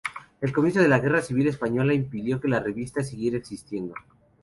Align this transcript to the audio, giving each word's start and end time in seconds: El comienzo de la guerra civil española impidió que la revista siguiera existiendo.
El 0.41 0.51
comienzo 0.51 0.79
de 0.79 0.87
la 0.87 0.97
guerra 0.97 1.21
civil 1.21 1.47
española 1.47 1.93
impidió 1.93 2.39
que 2.41 2.47
la 2.47 2.59
revista 2.59 3.03
siguiera 3.03 3.37
existiendo. 3.37 3.93